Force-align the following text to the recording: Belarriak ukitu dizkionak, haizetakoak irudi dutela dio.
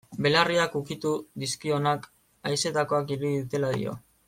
Belarriak 0.25 0.77
ukitu 0.79 1.11
dizkionak, 1.43 2.09
haizetakoak 2.51 3.15
irudi 3.17 3.35
dutela 3.45 3.71
dio. 3.79 3.97